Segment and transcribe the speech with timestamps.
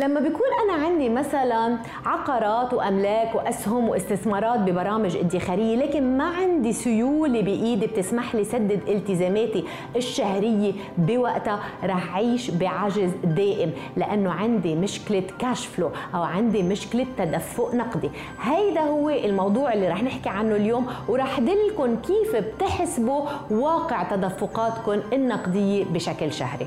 [0.00, 7.40] لما بيكون أنا عندي مثلا عقارات وأملاك وأسهم واستثمارات ببرامج ادخارية لكن ما عندي سيولة
[7.42, 9.64] بإيدي بتسمح لي سدد التزاماتي
[9.96, 17.74] الشهرية بوقتها رح عيش بعجز دائم لأنه عندي مشكلة كاش فلو أو عندي مشكلة تدفق
[17.74, 18.10] نقدي.
[18.42, 25.84] هيدا هو الموضوع اللي رح نحكي عنه اليوم ورح دلكم كيف بتحسبوا واقع تدفقاتكم النقدية
[25.84, 26.66] بشكل شهري.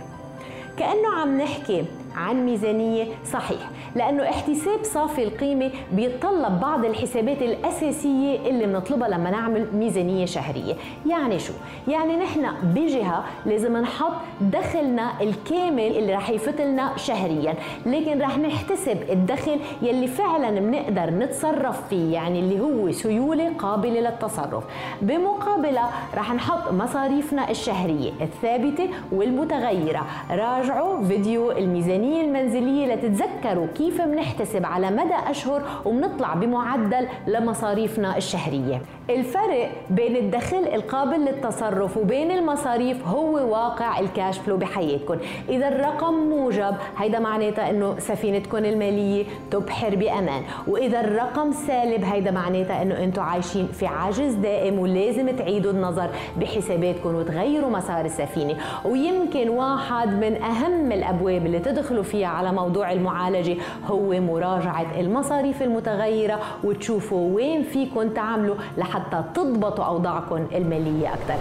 [0.77, 3.59] كأنه عم نحكي عن ميزانية صحيح
[3.95, 10.73] لأنه احتساب صافي القيمة بيتطلب بعض الحسابات الأساسية اللي بنطلبها لما نعمل ميزانية شهرية.
[11.09, 11.53] يعني شو؟
[11.87, 18.98] يعني نحن بجهة لازم نحط دخلنا الكامل اللي رح يفوت لنا شهريا لكن رح نحتسب
[19.09, 24.63] الدخل يلي فعلا بنقدر نتصرف فيه يعني اللي هو سيولة قابلة للتصرف.
[25.01, 25.84] بمقابلة
[26.15, 30.05] رح نحط مصاريفنا الشهرية الثابتة والمتغيرة.
[30.31, 38.82] راجعوا فيديو الميزانية الميزانية المنزلية لتتذكروا كيف بنحتسب على مدى أشهر وبنطلع بمعدل لمصاريفنا الشهرية.
[39.10, 45.18] الفرق بين الدخل القابل للتصرف وبين المصاريف هو واقع الكاش فلو بحياتكم.
[45.49, 50.43] إذا الرقم موجب هيدا معناتها أنه سفينتكم المالية تبحر بأمان.
[50.68, 57.15] وإذا الرقم سالب هيدا معناتها أنه أنتم عايشين في عجز دائم ولازم تعيدوا النظر بحساباتكم
[57.15, 58.55] وتغيروا مسار السفينة.
[58.86, 65.61] ويمكن واحد من أهم الأبواب اللي تدخل تدخلوا فيها على موضوع المعالجة هو مراجعة المصاريف
[65.61, 71.35] المتغيرة وتشوفوا وين فيكم تعملوا لحتى تضبطوا أوضاعكم المالية أكثر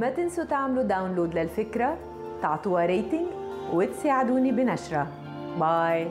[0.00, 1.96] ما تنسوا تعملوا download للفكرة
[2.42, 3.26] تعطوها rating
[3.72, 5.06] وتساعدوني بنشرها
[5.60, 6.08] bye